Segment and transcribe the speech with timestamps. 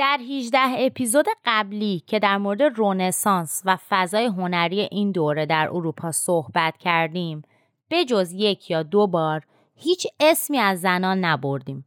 [0.00, 6.12] در 18 اپیزود قبلی که در مورد رونسانس و فضای هنری این دوره در اروپا
[6.12, 7.42] صحبت کردیم
[7.88, 9.42] به جز یک یا دو بار
[9.76, 11.84] هیچ اسمی از زنان نبردیم.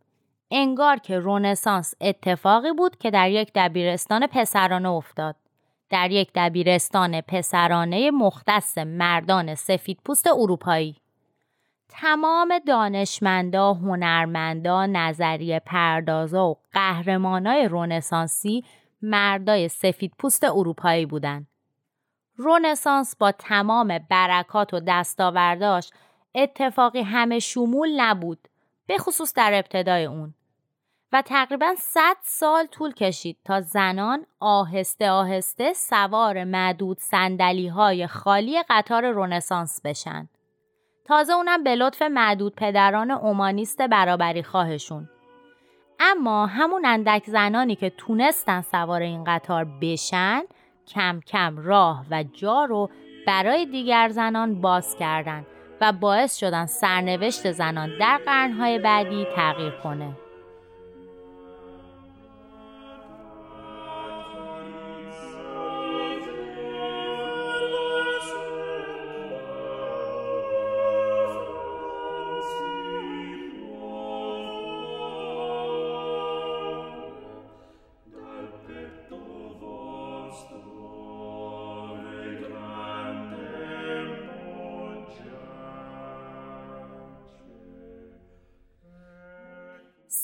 [0.52, 5.36] انگار که رونسانس اتفاقی بود که در یک دبیرستان پسرانه افتاد.
[5.90, 11.03] در یک دبیرستان پسرانه مختص مردان سفید پوست اروپایی.
[11.96, 18.64] تمام دانشمندا، هنرمندا، نظریه پردازا و قهرمانای رونسانسی
[19.02, 21.48] مردای سفید پوست اروپایی بودند.
[22.36, 25.90] رونسانس با تمام برکات و دستاورداش
[26.36, 28.48] اتفاقی همه شمول نبود
[28.88, 30.34] به خصوص در ابتدای اون
[31.12, 38.64] و تقریبا 100 سال طول کشید تا زنان آهسته آهسته سوار معدود سندلی های خالی
[38.70, 40.30] قطار رونسانس بشن
[41.06, 45.10] تازه اونم به لطف معدود پدران اومانیست برابری خواهشون
[46.00, 50.42] اما همون اندک زنانی که تونستن سوار این قطار بشن
[50.88, 52.90] کم کم راه و جا رو
[53.28, 55.46] برای دیگر زنان باز کردند
[55.82, 60.23] و باعث شدن سرنوشت زنان در قرنهای بعدی تغییر کنه.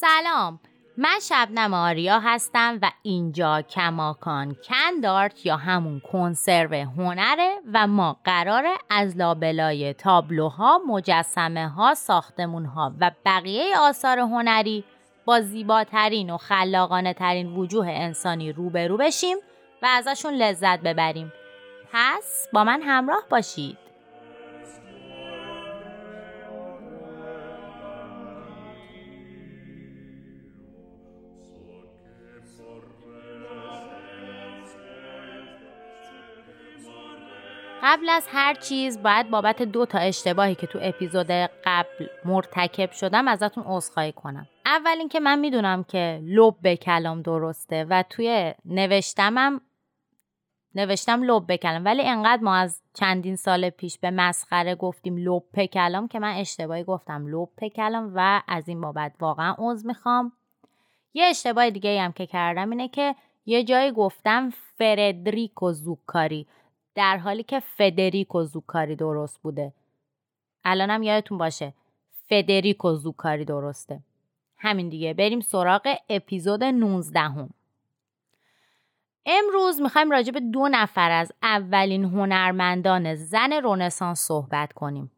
[0.02, 0.59] سلام.
[0.97, 8.73] من شبنم آریا هستم و اینجا کماکان کندارت یا همون کنسرو هنره و ما قراره
[8.89, 14.83] از لابلای تابلوها، مجسمه ها، ساختمون ها و بقیه آثار هنری
[15.25, 19.38] با زیباترین و خلاقانه ترین وجوه انسانی روبرو بشیم
[19.81, 21.33] و ازشون لذت ببریم.
[21.94, 23.88] پس با من همراه باشید.
[37.83, 41.31] قبل از هر چیز باید بابت دو تا اشتباهی که تو اپیزود
[41.65, 44.47] قبل مرتکب شدم ازتون عذرخواهی کنم.
[44.65, 49.61] اول اینکه من می‌دونم که لب به کلام درسته و توی نوشتمم
[50.75, 55.65] نوشتم لب به کلام ولی انقدر ما از چندین سال پیش به مسخره گفتیم لب
[55.65, 60.31] کلام که من اشتباهی گفتم لب کلام و از این بابت واقعا عذر می‌خوام.
[61.13, 63.15] یه اشتباه دیگه هم که کردم اینه که
[63.45, 66.47] یه جایی گفتم فردریکو زوکاری.
[66.95, 69.73] در حالی که فدریکو زوکاری درست بوده.
[70.64, 71.73] الانم یادتون باشه
[72.30, 74.00] فدریکو زوکاری درسته.
[74.58, 77.50] همین دیگه بریم سراغ اپیزود 19 هم.
[79.26, 85.11] امروز می‌خوایم راجع به دو نفر از اولین هنرمندان زن رونسانس صحبت کنیم.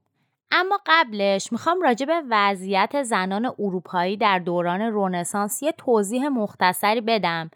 [0.51, 7.51] اما قبلش می‌خوام راجع به وضعیت زنان اروپایی در دوران رونسانس یه توضیح مختصری بدم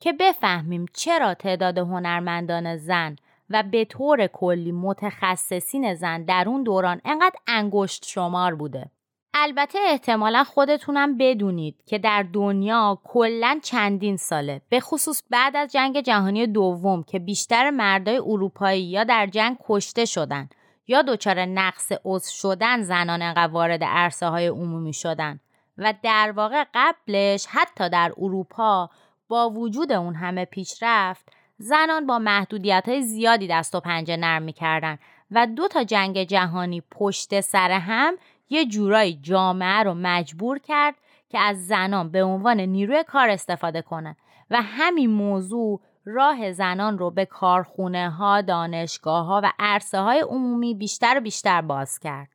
[0.00, 3.16] که بفهمیم چرا تعداد هنرمندان زن
[3.50, 8.90] و به طور کلی متخصصین زن در اون دوران انقدر انگشت شمار بوده.
[9.34, 16.00] البته احتمالا خودتونم بدونید که در دنیا کلا چندین ساله به خصوص بعد از جنگ
[16.00, 20.48] جهانی دوم که بیشتر مردای اروپایی یا در جنگ کشته شدن
[20.86, 25.40] یا دچار نقص عضو شدن زنان انقدر وارد عرصه های عمومی شدن
[25.78, 28.90] و در واقع قبلش حتی در اروپا
[29.28, 34.98] با وجود اون همه پیشرفت زنان با محدودیت های زیادی دست و پنجه نرم می‌کردن
[35.30, 38.14] و دو تا جنگ جهانی پشت سر هم
[38.50, 40.94] یه جورایی جامعه رو مجبور کرد
[41.28, 44.16] که از زنان به عنوان نیروی کار استفاده کنه
[44.50, 50.74] و همین موضوع راه زنان رو به کارخونه ها، دانشگاه ها و عرصه های عمومی
[50.74, 52.28] بیشتر و بیشتر باز کرد.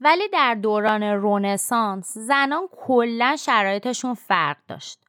[0.00, 5.07] ولی در دوران رونسانس زنان کلا شرایطشون فرق داشت.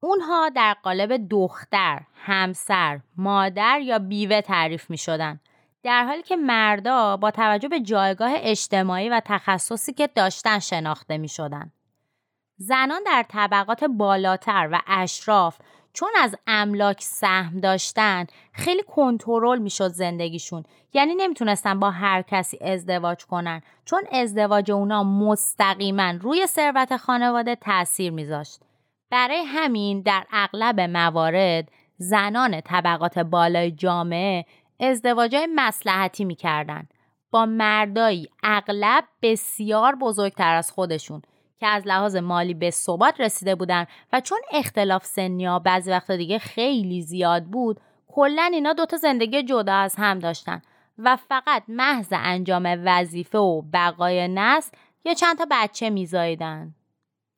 [0.00, 5.40] اونها در قالب دختر، همسر، مادر یا بیوه تعریف می شدن.
[5.82, 11.28] در حالی که مردا با توجه به جایگاه اجتماعی و تخصصی که داشتن شناخته می
[11.28, 11.72] شدن.
[12.56, 15.58] زنان در طبقات بالاتر و اشراف
[15.92, 23.24] چون از املاک سهم داشتن خیلی کنترل می‌شد زندگیشون یعنی نمی‌تونستن با هر کسی ازدواج
[23.24, 28.60] کنن چون ازدواج اونا مستقیما روی ثروت خانواده تاثیر میذاشت
[29.10, 34.44] برای همین در اغلب موارد زنان طبقات بالای جامعه
[34.80, 36.88] ازدواجای مسلحتی می‌کردن.
[37.30, 41.22] با مردایی اغلب بسیار بزرگتر از خودشون
[41.60, 46.16] که از لحاظ مالی به ثبات رسیده بودن و چون اختلاف سنی ها بعضی وقتا
[46.16, 50.62] دیگه خیلی زیاد بود کلا اینا دوتا زندگی جدا از هم داشتن
[50.98, 56.74] و فقط محض انجام وظیفه و بقای نسل یا چند تا بچه میزایدن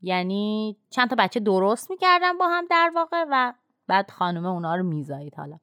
[0.03, 3.53] یعنی چند تا بچه درست می‌کردن با هم در واقع و
[3.87, 5.59] بعد خانم اونا رو میزایید حالا.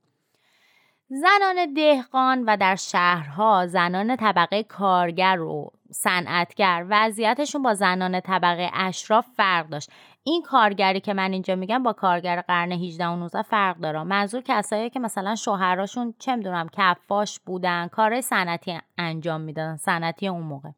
[1.10, 9.28] زنان دهقان و در شهرها زنان طبقه کارگر و صنعتگر وضعیتشون با زنان طبقه اشراف
[9.38, 9.92] فرق داشت.
[10.24, 14.04] این کارگری که من اینجا میگم با کارگر قرن 18 و 19 فرق داره.
[14.04, 20.44] منظور کسایی که مثلا شوهراشون چه می‌دونم کفاش بودن کار صنعتی انجام می‌دادن صنعتی اون
[20.44, 20.70] موقع.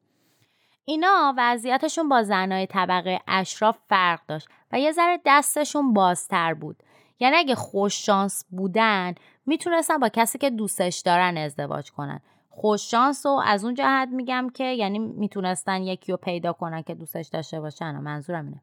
[0.90, 6.84] اینا وضعیتشون با زنای طبقه اشراف فرق داشت و یه ذره دستشون بازتر بود.
[7.20, 9.16] یعنی اگه خوششانس بودن
[9.46, 12.22] می‌تونستن با کسی که دوستش دارن ازدواج کنن.
[12.50, 17.28] خوششانس و از اون جهت میگم که یعنی می‌تونستن یکی رو پیدا کنن که دوستش
[17.28, 18.62] داشته باشن و منظورم اینه.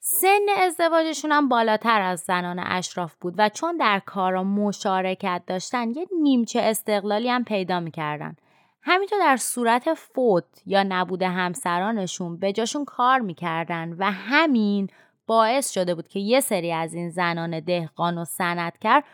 [0.00, 6.06] سن ازدواجشون هم بالاتر از زنان اشراف بود و چون در کارا مشارکت داشتن یه
[6.22, 8.36] نیمچه استقلالی هم پیدا می‌کردن.
[8.82, 14.88] همینطور در صورت فوت یا نبوده همسرانشون به جاشون کار می‌کردن و همین
[15.26, 19.04] باعث شده بود که یه سری از این زنان دهقان و صنعتگر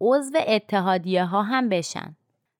[0.00, 2.16] عضو اتحادیه ها هم بشن.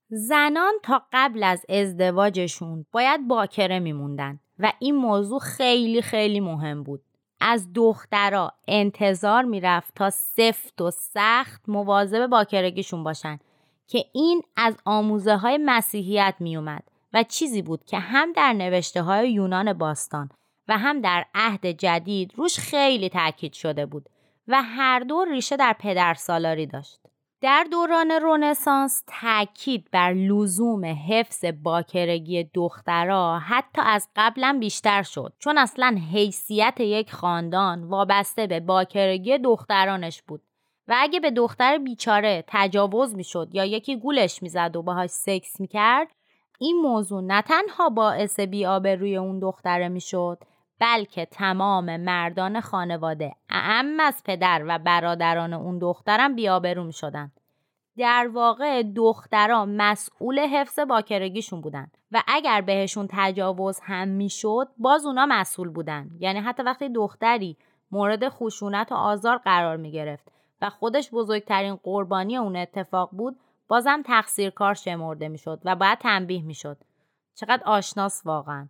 [0.09, 7.03] زنان تا قبل از ازدواجشون باید باکره میموندن و این موضوع خیلی خیلی مهم بود.
[7.41, 13.39] از دخترها انتظار می‌رفت تا سفت و سخت مواظب باکرگیشون باشن
[13.89, 19.33] که این از آموزه های مسیحیت میومد و چیزی بود که هم در نوشته های
[19.33, 20.31] یونان باستان
[20.69, 24.09] و هم در عهد جدید روش خیلی تاکید شده بود
[24.49, 27.01] و هر دو ریشه در پدر سالاری داشت.
[27.41, 35.59] در دوران رونسانس تاکید بر لزوم حفظ باکرگی دخترها حتی از قبلا بیشتر شد چون
[35.59, 40.43] اصلا حیثیت یک خاندان وابسته به باکرگی دخترانش بود
[40.89, 46.09] و اگه به دختر بیچاره تجاوز می‌شد یا یکی گولش می‌زد و باهاش سکس می‌کرد
[46.59, 50.39] این موضوع نه تنها باعث بیآبروی اون دختره می‌شد
[50.81, 57.33] بلکه تمام مردان خانواده اعم از پدر و برادران اون دخترم بیابرو می شدن.
[57.99, 65.27] در واقع دخترها مسئول حفظ باکرگیشون بودن و اگر بهشون تجاوز هم می‌شد باز اونا
[65.27, 67.57] مسئول بودن یعنی حتی وقتی دختری
[67.91, 73.37] مورد خشونت و آزار قرار می گرفت و خودش بزرگترین قربانی اون اتفاق بود
[73.69, 76.77] بازم تقصیر کار شمرده می‌شد و باید تنبیه می‌شد.
[77.35, 78.69] چقدر آشناس واقعا.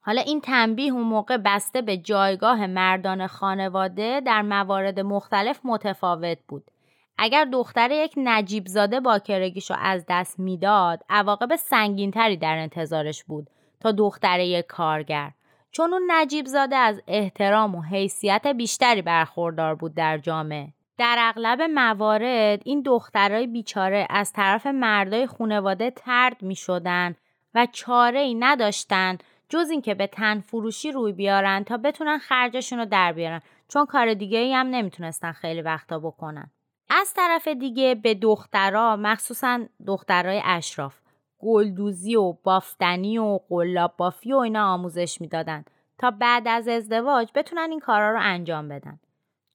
[0.00, 6.70] حالا این تنبیه اون موقع بسته به جایگاه مردان خانواده در موارد مختلف متفاوت بود.
[7.18, 13.92] اگر دختر یک نجیب زاده باکرگیشو از دست می‌داد عواقب سنگینتری در انتظارش بود تا
[13.92, 15.32] دختر یک کارگر.
[15.70, 20.72] چون اون نجیب زاده از احترام و حیثیت بیشتری برخوردار بود در جامعه.
[20.98, 27.14] در اغلب موارد این دخترای بیچاره از طرف مردای خانواده ترد می شدن
[27.54, 32.84] و چاره ای نداشتند جز اینکه به تن فروشی روی بیارن تا بتونن خرجشون رو
[32.84, 33.40] در بیارن.
[33.68, 36.50] چون کار دیگه ای هم نمی‌تونستن خیلی وقتا بکنن.
[36.90, 40.98] از طرف دیگه به دخترها مخصوصا دخترای اشراف
[41.38, 45.64] گلدوزی و بافتنی و قلاب بافی و اینا آموزش می‌دادن
[45.98, 49.00] تا بعد از ازدواج بتونن این کارا رو انجام بدن.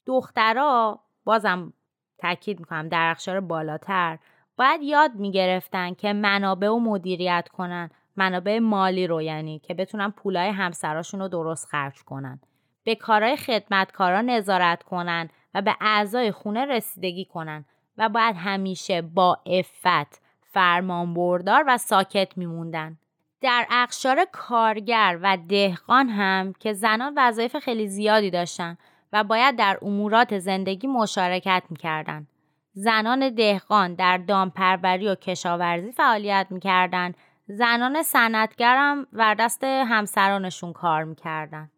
[0.05, 1.73] دخترها بازم
[2.17, 4.19] تاکید می‌کنم در اخشار بالاتر.
[4.57, 7.89] باید یاد می‌گرفتن که منابع و مدیریت کنن.
[8.15, 12.39] منابع مالی رو یعنی که بتونن پولای همسراشون رو درست خرج کنن.
[12.83, 17.65] به کارهای خدمتکارا نظارت کنن و به اعضای خونه رسیدگی کنن
[17.97, 22.97] و باید همیشه با افت فرمان بردار و ساکت میموندن.
[23.41, 28.77] در اقشار کارگر و دهقان هم که زنان وظایف خیلی زیادی داشتن
[29.13, 32.27] و باید در امورات زندگی مشارکت می‌کردن.
[32.73, 37.17] زنان دهقان در دامپروری و کشاورزی فعالیت می‌کردند.
[37.47, 41.71] زنان صنعتگرم و دست همسرانشون کار می‌کردن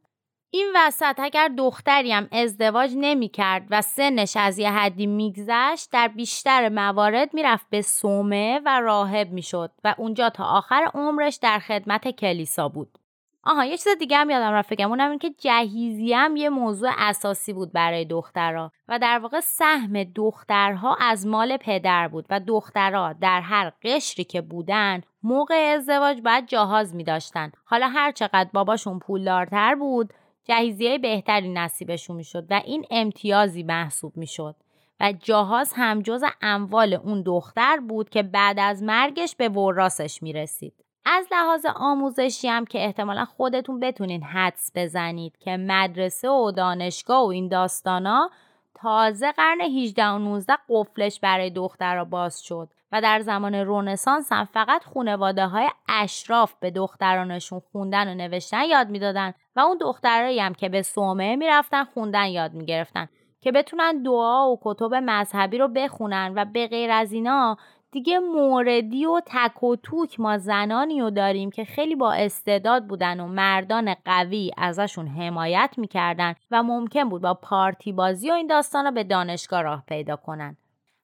[0.55, 6.69] این وسط اگر دختری هم ازدواج نمی‌کرد و سنش از یه حدی میگذشت در بیشتر
[6.69, 12.69] موارد می‌رفت به سومه و راهب می‌شد و اونجا تا آخر عمرش در خدمت کلیسا
[12.69, 12.97] بود.
[13.45, 14.89] آها یه چیز دیگه هم یادم رفت بگم.
[14.89, 20.03] اونم این که جهیزی هم یه موضوع اساسی بود برای دخترها و در واقع سهم
[20.03, 26.45] دخترها از مال پدر بود و دخترها در هر قشری که بودن موقع ازدواج باید
[26.45, 32.61] جهاز می داشتن حالا هر چقدر باباشون پولدارتر بود جهیزیه بهتری نصیبشون می شد و
[32.65, 34.55] این امتیازی محسوب می شد
[34.99, 40.33] و جهاز هم جز اموال اون دختر بود که بعد از مرگش به وراسش می
[40.33, 40.82] رسید.
[41.05, 47.27] از لحاظ آموزشی هم که احتمالا خودتون بتونین حدس بزنید که مدرسه و دانشگاه و
[47.27, 48.29] این داستانا
[48.75, 54.45] تازه قرن 18 و 19 قفلش برای دخترها باز شد و در زمان رونسانس هم
[54.45, 60.53] فقط خونواده های اشراف به دخترانشون خوندن و نوشتن یاد می‌دادن و اون دخترایی هم
[60.53, 63.09] که به صومعه می‌رفتن خوندن یاد می‌گرفتن
[63.41, 67.57] که بتونن دعا و کتب مذهبی رو بخونن و به غیر از اینا
[67.93, 73.19] دیگه موردی و تک و توک ما زنانی رو داریم که خیلی با استعداد بودن
[73.19, 78.85] و مردان قوی ازشون حمایت می‌کردن و ممکن بود با پارتی بازی و این داستان
[78.85, 80.57] رو به دانشگاه راه پیدا کنن.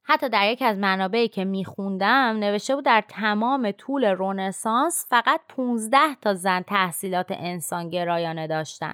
[0.04, 5.98] حتی در یک از منابعی که میخوندم نوشته بود در تمام طول رونسانس فقط 15
[6.22, 8.94] تا زن تحصیلات انسانگرایانه داشتن.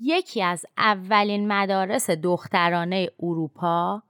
[0.00, 4.02] یکی از اولین مدارس دخترانه اروپا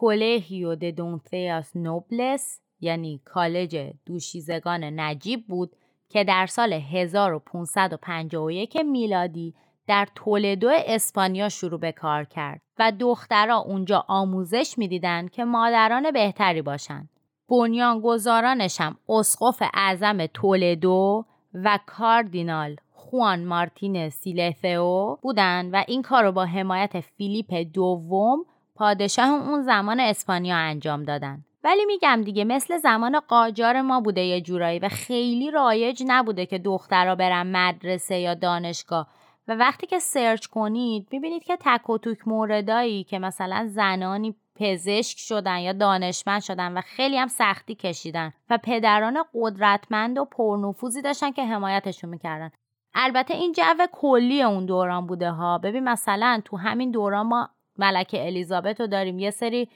[0.00, 3.76] کولهیو د دونتیاس نوبلس یعنی کالج
[4.06, 5.76] دوشیزگان نجیب بود
[6.08, 9.54] که در سال 1551 میلادی
[9.86, 16.62] در تولدو اسپانیا شروع به کار کرد و دخترها اونجا آموزش می‌دیدند که مادران بهتری
[16.62, 17.08] باشند.
[17.48, 21.24] بنیانگذارانش هم اسقف اعظم تولدو
[21.54, 28.44] و کاردینال خوان مارتین سیلفئو بودند و این کار رو با حمایت فیلیپ دوم
[28.78, 31.44] پادشاه اون زمان اسپانیا انجام دادن.
[31.64, 36.58] ولی میگم دیگه مثل زمان قاجار ما بوده یه جورایی و خیلی رایج نبوده که
[36.58, 39.06] دخترها برن مدرسه یا دانشگاه.
[39.48, 45.18] و وقتی که سرچ کنید می‌بینید که تک و توک موردایی که مثلا زنانی پزشک
[45.18, 51.30] شدن یا دانشمند شدن و خیلی هم سختی کشیدن و پدران قدرتمند و پرنفوذی داشتن
[51.30, 52.50] که حمایتشون می‌کردن.
[52.94, 55.58] البته این جو کلی اون دوران بوده ها.
[55.58, 59.18] ببین مثلا تو همین دوران ما ملکه الیزابت رو داریم.
[59.18, 59.68] یه سری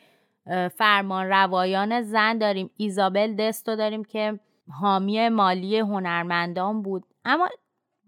[0.75, 2.71] فرمان روایان زن داریم.
[2.77, 4.41] ایزابل دستو داریم که
[4.81, 7.05] حامی مالی هنرمندان بود.
[7.25, 7.49] اما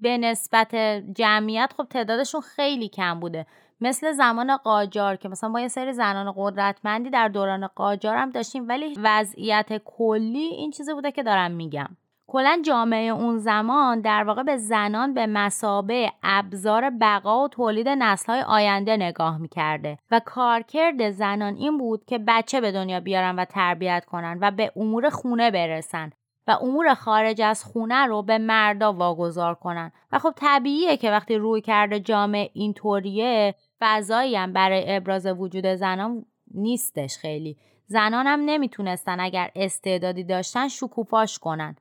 [0.00, 0.74] به نسبت
[1.14, 3.46] جمعیت خب تعدادشون خیلی کم بوده.
[3.80, 8.68] مثل زمان قاجار که مثلا با یه سری زنان قدرتمندی در دوران قاجار هم داشتیم
[8.68, 11.88] ولی وضعیت کلی این چیزی بوده که دارم میگم.
[12.26, 18.40] کلا جامعه اون زمان در واقع به زنان به مسابه ابزار بقا و تولید نسلهای
[18.40, 24.04] آینده نگاه می‌کرده و کارکرد زنان این بود که بچه به دنیا بیارن و تربیت
[24.04, 26.10] کنن و به امور خونه برسن
[26.46, 29.92] و امور خارج از خونه رو به مردا واگذار کنن.
[30.12, 36.24] و خب طبیعیه که وقتی روی کرده جامعه اینطوریه فضایی هم برای ابراز وجود زنان
[36.54, 37.56] نیستش خیلی.
[37.86, 41.76] زنان هم نمی‌تونستن اگر استعدادی داشتن شکوفاش کنن.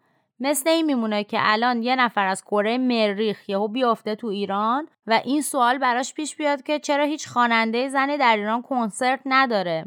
[0.46, 5.22] مثل این میمونه که الان یه نفر از کره مریخ یهو بیافته تو ایران و
[5.26, 9.86] این سوال براش پیش بیاد که چرا هیچ خواننده زنی در ایران کنسرت نداره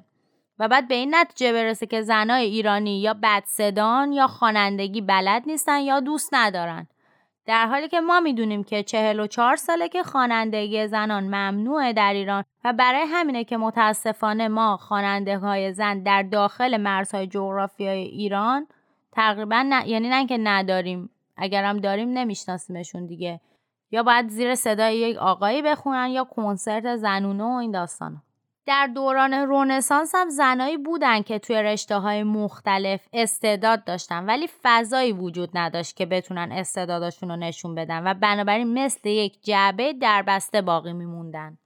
[0.58, 5.80] و بعد به این نتیجه برسه که زنای ایرانی یا بدصدان یا خوانندگی بلد نیستن
[5.80, 6.86] یا دوست ندارن.
[7.46, 12.12] در حالی که ما می‌دونیم که چهل و چهار ساله که خوانندگی زنان ممنوعه در
[12.12, 18.66] ایران و برای همینه که متاسفانه ما خواننده های زن در داخل مرزهای جغرافیای ایران
[19.16, 23.40] تقریبا نه یعنی نه که نداریم اگرم داریم نمیشناسیمشون دیگه
[23.90, 28.22] یا باید زیر صدای یک آقایی بخونن یا کنسرت زنونه و این داستان
[28.66, 35.12] در دوران رونسانس هم زنایی بودن که توی رشته های مختلف استعداد داشتن ولی فضایی
[35.12, 40.62] وجود نداشت که بتونن استعداداشون رو نشون بدن و بنابراین مثل یک جعبه در بسته
[40.62, 41.58] باقی میموندن.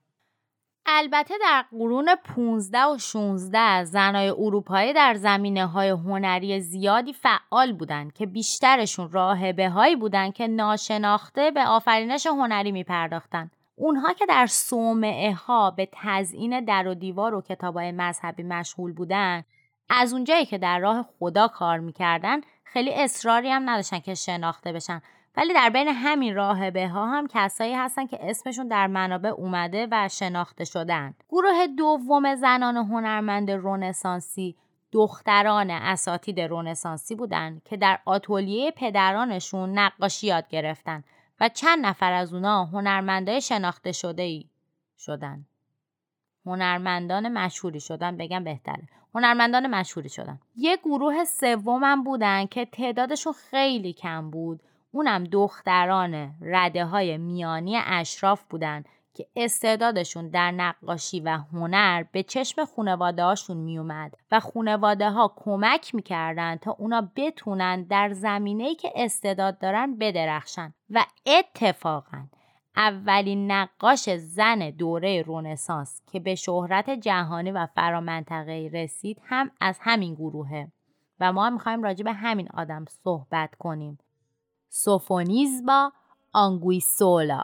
[0.93, 8.13] البته در قرون 15 و 16 زنای اروپایی در زمینه های هنری زیادی فعال بودند
[8.13, 13.51] که بیشترشون راهبه هایی بودند که ناشناخته به آفرینش هنری می پرداختن.
[13.77, 18.93] اونها که در صومعه ها به تزئین در و دیوار و کتاب های مذهبی مشغول
[18.93, 19.45] بودن
[19.89, 25.03] از اونجایی که در راه خدا کار می‌کردن خیلی اصراری هم نداشتن که شناخته بشن
[25.37, 30.09] ولی در بین همین راهبه ها هم کسایی هستن که اسمشون در منابع اومده و
[30.09, 34.57] شناخته شدن گروه دوم زنان هنرمند رونسانسی
[34.93, 41.05] دختران اساتید رونسانسی بودند که در آتولیه پدرانشون نقاشی یاد گرفتن
[41.41, 44.45] و چند نفر از اونا هنرمندای شناخته شده ای
[44.99, 45.47] شدن.
[46.47, 48.89] هنرمندان مشهوری شدن بگم بهتره.
[49.15, 50.41] هنرمندان مشهوری شدن.
[50.57, 54.61] یه گروه سومم بودن که تعدادشون خیلی کم بود.
[54.91, 62.65] اونم دختران رده های میانی اشراف بودن که استعدادشون در نقاشی و هنر به چشم
[62.65, 69.59] خونواده هاشون میومد و خونواده ها کمک می‌کردن تا اونا بتونن در زمینه که استعداد
[69.59, 72.27] دارن بدرخشن و اتفاقا
[72.77, 80.15] اولین نقاش زن دوره رونسانس که به شهرت جهانی و فرامنطقه رسید هم از همین
[80.15, 80.73] گروهه.
[81.21, 83.99] و ما هم می‌خوایم راجع به همین آدم صحبت کنیم.
[84.71, 85.93] سوفونیزبا
[86.33, 87.43] آنگویسولا.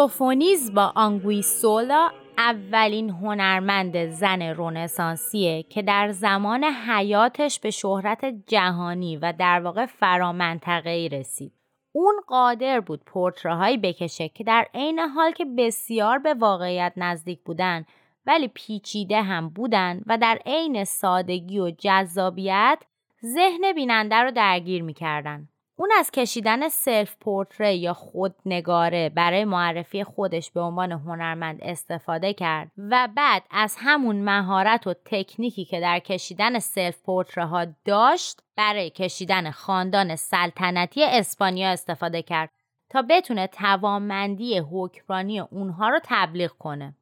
[0.00, 9.32] سوفونیز با آنگویسولا اولین هنرمند زن رونسانسیه که در زمان حیاتش به شهرت جهانی و
[9.38, 11.52] در واقع فرامنطقه‌ای رسید.
[11.92, 17.84] اون قادر بود پورترهایی بکشه که در عین حال که بسیار به واقعیت نزدیک بودن
[18.26, 22.78] ولی پیچیده هم بودن و در عین سادگی و جذابیت
[23.24, 25.48] ذهن بیننده رو درگیر می‌کردن.
[25.80, 32.70] اون از کشیدن self پورتره یا خودنگاره برای معرفی خودش به عنوان هنرمند استفاده کرد
[32.78, 38.90] و بعد از همون مهارت و تکنیکی که در کشیدن self پورتره ها داشت برای
[38.90, 42.50] کشیدن خاندان سلطنتی اسپانیا استفاده کرد
[42.88, 46.94] تا بتونه توانمندی حکمرانی اونها رو تبلیغ کنه.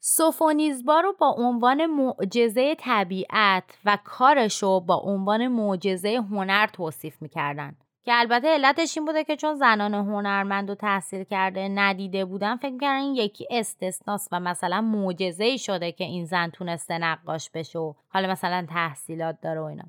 [0.00, 7.76] سوفونیزبا رو با عنوان معجزه طبیعت و کارش رو با عنوان معجزه هنر توصیف می‌کردن.
[8.04, 12.94] که البته علتش این بوده که چون زنان هنرمند و تحصیل کرده ندیده بودن فکر
[12.94, 17.94] این یکی استثناست و مثلا معجزه ای شده که این زن تونسته نقاش بشه و
[18.08, 19.84] حالا مثلا تحصیلات داره و اینا.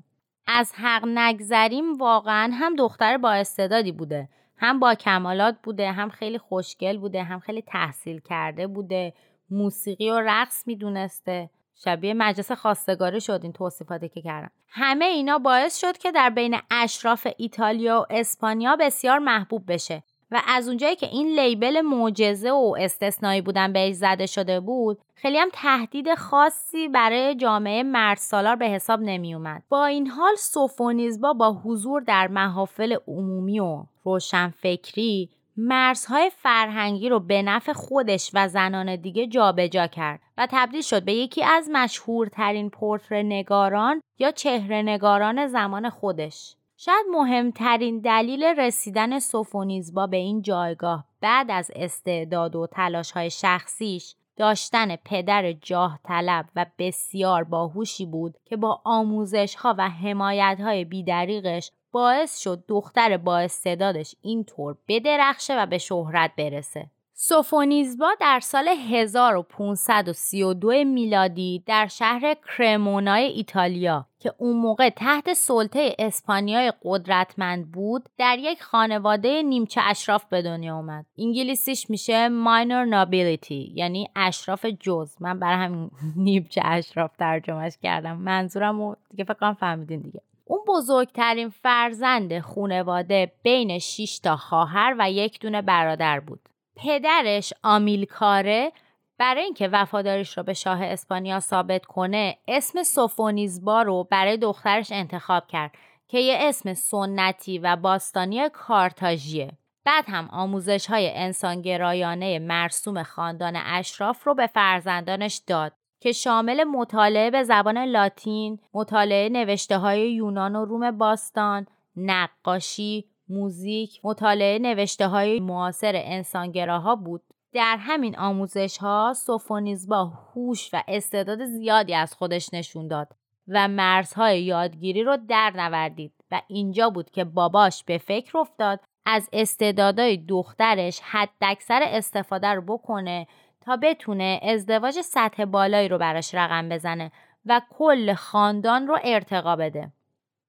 [0.46, 6.38] از حق نگذریم واقعا هم دختر با استعدادی بوده هم با کمالات بوده هم خیلی
[6.38, 9.12] خوشگل بوده هم خیلی تحصیل کرده بوده
[9.50, 11.50] موسیقی و رقص می‌دونسته.
[11.84, 16.56] شبیه مجلس خواستگاری شد این توصیفاتی که کردم همه اینا باعث شد که در بین
[16.70, 22.74] اشراف ایتالیا و اسپانیا بسیار محبوب بشه و از اونجایی که این لیبل معجزه و
[22.78, 28.66] استثنایی بودن بهش زده شده بود خیلی هم تهدید خاصی برای جامعه مرد سالار به
[28.66, 29.62] حساب نمی اومد.
[29.68, 37.42] با این حال سوفونیزبا با حضور در محافل عمومی و روشنفکری مرزهای فرهنگی رو به
[37.42, 42.70] نفع خودش و زنان دیگه جابجا جا کرد و تبدیل شد به یکی از مشهورترین
[42.70, 46.56] پورتر نگاران یا چهره نگاران زمان خودش.
[46.76, 54.14] شاید مهمترین دلیل رسیدن سوفونیزبا به این جایگاه بعد از استعداد و تلاش های شخصیش
[54.36, 60.84] داشتن پدر جاه طلب و بسیار باهوشی بود که با آموزش ها و حمایت های
[60.84, 66.86] بیدریقش باعث شد دختر با استعدادش اینطور بدرخشه و به شهرت برسه.
[67.14, 76.72] سوفونیزبا در سال 1532 میلادی در شهر کرمونای ایتالیا که اون موقع تحت سلطه اسپانیای
[76.82, 81.06] قدرتمند بود در یک خانواده نیمچه اشراف به دنیا اومد.
[81.18, 85.16] انگلیسیش میشه ماینور نابیلیتی یعنی اشراف جز.
[85.20, 85.90] من برای همین
[86.26, 88.16] نیمچه اشراف ترجمهش کردم.
[88.16, 90.20] منظورم رو دیگه فکر فهمیدین دیگه.
[90.48, 96.48] اون بزرگترین فرزند خونواده بین 6 تا خواهر و یک دونه برادر بود.
[96.76, 98.72] پدرش آمیلکاره
[99.18, 105.46] برای اینکه وفاداریش رو به شاه اسپانیا ثابت کنه اسم سوفونیزبا رو برای دخترش انتخاب
[105.46, 105.74] کرد
[106.08, 109.52] که یه اسم سنتی و باستانی کارتاژیه.
[109.84, 117.30] بعد هم آموزش های انسانگرایانه مرسوم خاندان اشراف رو به فرزندانش داد که شامل مطالعه
[117.30, 125.40] به زبان لاتین، مطالعه نوشته های یونان و روم باستان، نقاشی، موزیک، مطالعه نوشته های
[125.40, 127.22] معاصر انسانگراها بود.
[127.52, 133.08] در همین آموزش ها سوفونیز با هوش و استعداد زیادی از خودش نشون داد
[133.48, 139.28] و مرزهای یادگیری رو در نوردید و اینجا بود که باباش به فکر افتاد از
[139.32, 143.26] استعدادهای دخترش حداکثر استفاده رو بکنه
[143.66, 147.12] تا بتونه ازدواج سطح بالایی رو براش رقم بزنه
[147.46, 149.92] و کل خاندان رو ارتقا بده.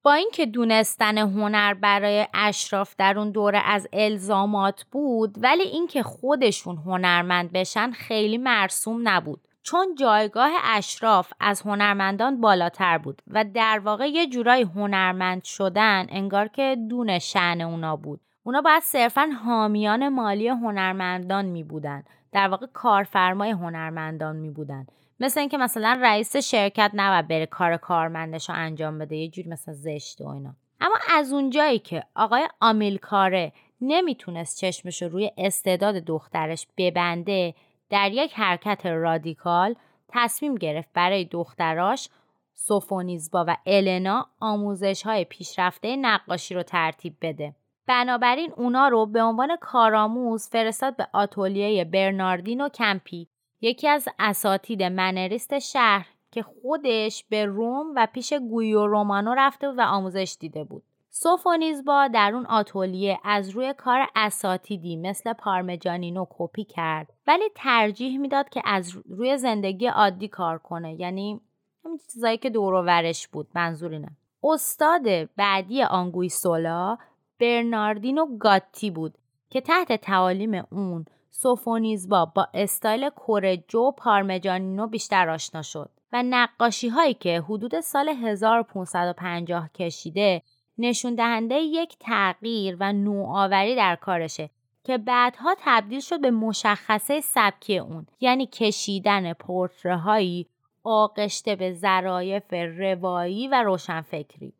[0.02, 6.76] با اینکه دونستن هنر برای اشراف در اون دوره از الزامات بود ولی اینکه خودشون
[6.76, 9.48] هنرمند بشن خیلی مرسوم نبود.
[9.62, 16.48] چون جایگاه اشراف از هنرمندان بالاتر بود و در واقع یه جورای هنرمند شدن انگار
[16.48, 18.20] که دون شعن اونا بود.
[18.42, 24.86] اونا باید صرفا حامیان مالی هنرمندان می بودن در واقع کارفرمای هنرمندان می بودن
[25.20, 29.74] مثل اینکه مثلا رئیس شرکت نباید بره کار کارمندش رو انجام بده یه جوری مثلا
[29.74, 36.66] زشت و اینا اما از اونجایی که آقای آمیلکاره نمی‌تونست چشمش رو روی استعداد دخترش
[36.76, 37.54] ببنده
[37.90, 39.74] در یک حرکت رادیکال
[40.08, 42.08] تصمیم گرفت برای دختراش
[42.54, 47.54] سوفونیزبا و النا آموزش های پیشرفته نقاشی رو ترتیب بده.
[47.88, 53.28] بنابراین اونا رو به عنوان کارآموز فرستاد به آتلیه برناردینو کمپی
[53.60, 59.80] یکی از اساتید mannerist شهر که خودش به روم و پیش جولیو رومانو رفته و
[59.80, 60.82] آموزش دیده بود.
[61.10, 68.48] سوفونیزبا در اون آتلیه از روی کار اساتیدی مثل پارمجانینو کپی کرد ولی ترجیح می‌داد
[68.48, 71.40] که از روی زندگی عادی کار کنه یعنی
[71.84, 74.10] همین چیزایی که دور ورش بود منظور اینه
[74.42, 76.98] استاد بعدی آنگوی سولا
[77.38, 79.14] برناردینو گاتی بود
[79.50, 86.88] که تحت تعالیم اون سوفونیزبا با استایل کورجو و پارمجانینو بیشتر آشنا شد و نقاشی
[86.88, 90.42] هایی که حدود سال 1550 کشیده
[90.78, 94.50] نشون دهنده یک تغییر و نوآوری در کارشه
[94.84, 100.46] که بعدها تبدیل شد به مشخصه سبکی اون یعنی کشیدن پورترهایی
[100.84, 104.52] آغشته به ظرایف روایی و روشنفکری.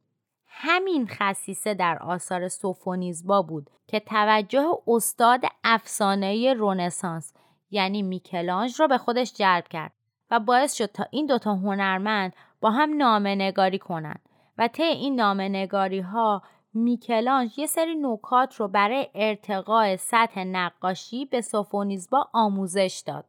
[0.60, 7.34] همین خصیصه در آثار سوفونیزبا بود که توجه استاد افسانه رونسانس
[7.70, 9.92] یعنی میکلانج را به خودش جلب کرد
[10.30, 14.20] و باعث شد تا این دوتا هنرمند با هم نامه نگاری کنند
[14.58, 16.42] و طی این نامه نگاری ها
[16.74, 23.24] میکلانج یه سری نکات رو برای ارتقاء سطح نقاشی به سوفونیزبا آموزش داد.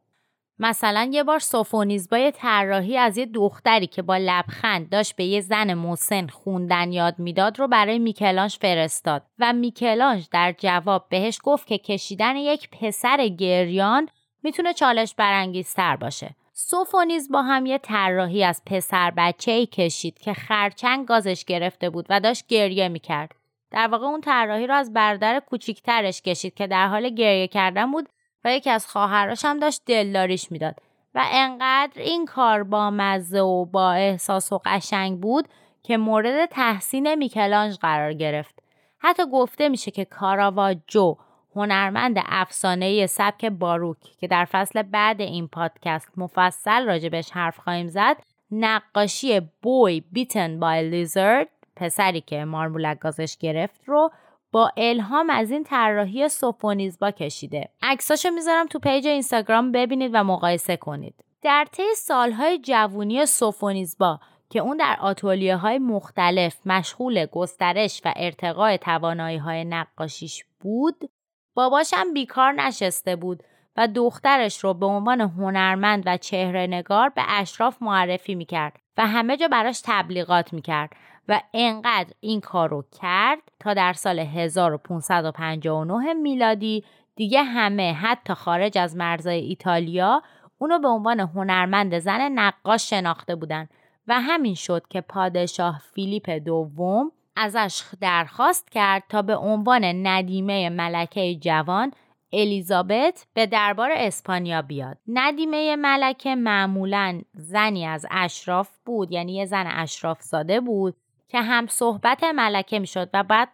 [0.62, 5.40] مثلا یه بار سوفونیزبا یه طراحی از یه دختری که با لبخند داشت به یه
[5.40, 11.66] زن مسن خوندن یاد می‌داد رو برای میکلانج فرستاد و میکلانج در جواب بهش گفت
[11.66, 14.08] که کشیدن یک پسر گریان
[14.42, 16.34] می‌تونه چالش برانگیزتر باشه.
[16.52, 22.06] سوفونیز با هم یه طراحی از پسر بچه ای کشید که خرچنگ گازش گرفته بود
[22.08, 23.34] و داشت گریه می‌کرد.
[23.70, 28.08] در واقع اون طراحی رو از برادر کوچیکترش کشید که در حال گریه کردن بود
[28.44, 30.74] و یکی از خواهرش هم داشت دلداریش می‌داد
[31.14, 35.48] و انقدر این کار با مزه و با احساس و قشنگ بود
[35.82, 38.58] که مورد تحسین میکلانج قرار گرفت.
[38.98, 41.16] حتی گفته میشه که کاراواجو
[41.56, 48.16] هنرمند افسانه سبک باروک که در فصل بعد این پادکست مفصل راجبش حرف خواهیم زد
[48.50, 54.10] نقاشی بوی بیتن بای لیزرد پسری که مارمولک گازش گرفت رو
[54.52, 57.68] با الهام از این طراحی سوفونیزبا کشیده.
[57.82, 61.14] عکساشو می‌ذارم تو پیج اینستاگرام ببینید و مقایسه کنید.
[61.42, 68.76] در طی سالهای جوونی سوفونیزبا که اون در آتولیه های مختلف مشغول گسترش و ارتقاء
[68.76, 71.10] توانایی های نقاشیش بود
[71.54, 73.42] باباشم بیکار نشسته بود
[73.76, 79.36] و دخترش رو به عنوان هنرمند و چهره نگار به اشراف معرفی می‌کرد و همه
[79.36, 80.90] جا براش تبلیغات می‌کرد.
[81.30, 86.84] و انقدر این کار رو کرد تا در سال 1559 میلادی
[87.16, 90.22] دیگه همه حتی خارج از مرزهای ایتالیا
[90.58, 93.68] اونو به عنوان هنرمند زن نقاش شناخته بودن
[94.08, 101.34] و همین شد که پادشاه فیلیپ دوم ازش درخواست کرد تا به عنوان ندیمه ملکه
[101.34, 101.92] جوان
[102.32, 104.96] الیزابت به دربار اسپانیا بیاد.
[105.08, 110.96] ندیمه ملکه معمولا زنی از اشراف بود یعنی یه زن اشراف ساده بود.
[111.30, 113.48] که هم صحبت ملکه می‌شد و بعد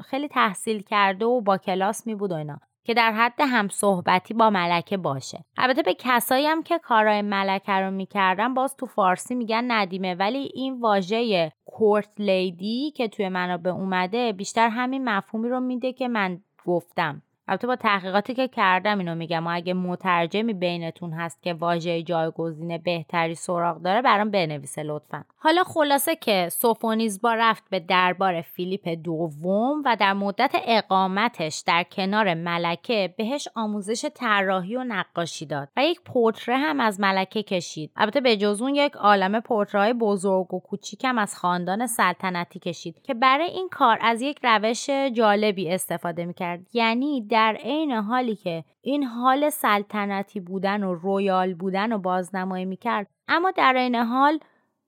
[0.00, 4.34] خیلی تحصیل کرده و با کلاس می بود و اینا که در حد هم صحبتی
[4.34, 5.44] با ملکه باشه.
[5.56, 10.50] البته به کسایی هم که کارهای ملکه رو می‌کردن باز تو فارسی میگن ندیمه ولی
[10.54, 16.40] این واژه کورت لیدی که توی منابع اومده بیشتر همین مفهومی رو میده که من
[16.64, 17.22] گفتم.
[17.48, 19.46] البته با تحقیقاتی که کردم اینو میگم.
[19.46, 25.24] و اگه مترجمی بینتون هست که واژه جایگزین بهتری سراغ داره برام بنویسه لطفا.
[25.38, 32.34] حالا خلاصه که سوفونیزبا رفت به دربار فیلیپ دوم و در مدت اقامتش در کنار
[32.34, 37.90] ملکه بهش آموزش طراحی و نقاشی داد و یک پورتره هم از ملکه کشید.
[37.96, 43.14] البته به جز اون یک عالم پورتره‌های بزرگ و کوچیکم از خاندان سلطنتی کشید که
[43.14, 46.60] برای این کار از یک روش جالبی استفاده می‌کرد.
[46.72, 53.06] یعنی در عین حالی که این حال سلطنتی بودن و royal بودن و بازنمایی می‌کرد
[53.28, 54.38] اما در عین حال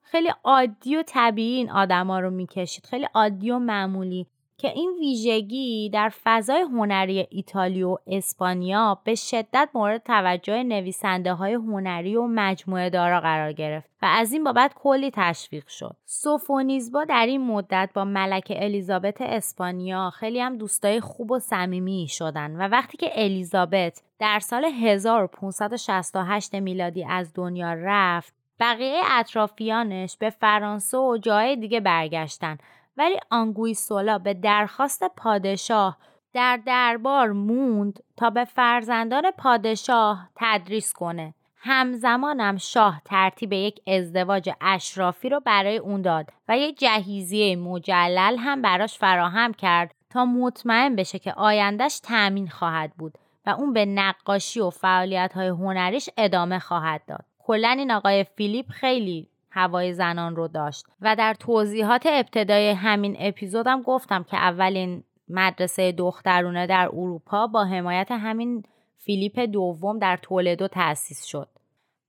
[0.03, 2.87] خیلی عادی و طبیعی این آدما رو می‌کشید.
[2.87, 4.27] خیلی عادی و معمولی.
[4.59, 11.55] که این ویژگی در فضای هنری ایتالیا و اسپانیا به شدت مورد توجه نویسنده های
[11.55, 15.97] هنری و مجموعه دارا قرار گرفت و از این بابت کلی تشویق شد.
[16.05, 22.57] سوفونیزبا در این مدت با ملکه الیزابت اسپانیا خیلی هم دوستای خوب و صمیمی شدن
[22.57, 30.99] و وقتی که الیزابت در سال 1568 میلادی از دنیا رفت بقیه اطرافیانش به فرانسه
[30.99, 32.59] و جای دیگه برگشتن
[32.99, 35.97] ولی آنگویسولا به درخواست پادشاه
[36.33, 41.35] در دربار موند تا به فرزندان پادشاه تدریس کنه.
[41.57, 48.63] همزمانم شاه ترتیب یک ازدواج اشرافی رو برای اون داد و یک جهیزیه مجلل هم
[48.63, 54.61] براش فراهم کرد تا مطمئن بشه که آیندهش تأمین خواهد بود و اون به نقاشی
[54.61, 57.25] و فعالیت های هنریش ادامه خواهد داد.
[57.39, 59.29] کلا این آقای فیلیپ خیلی
[59.59, 66.67] هوای زنان رو داشت و در توضیحات ابتدای همین اپیزودم گفتم که اولین مدرسه دخترونه
[66.67, 68.63] در اروپا با حمایت همین
[68.97, 71.49] فیلیپ دوم در تولدو تأسیس شد.